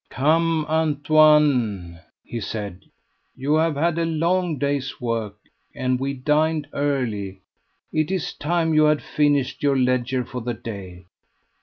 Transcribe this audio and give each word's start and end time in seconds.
"Come, 0.09 0.65
Antoine," 0.67 1.99
he 2.23 2.39
said, 2.39 2.85
"you 3.35 3.53
have 3.53 3.75
had 3.75 3.99
a 3.99 4.05
long 4.05 4.57
day's 4.57 4.99
work, 4.99 5.35
and 5.75 5.99
we 5.99 6.15
dined 6.15 6.67
early; 6.73 7.41
it 7.93 8.09
is 8.09 8.33
time 8.33 8.73
you 8.73 8.85
had 8.85 9.03
finished 9.03 9.61
your 9.61 9.77
ledger 9.77 10.25
for 10.25 10.41
the 10.41 10.55
day. 10.55 11.05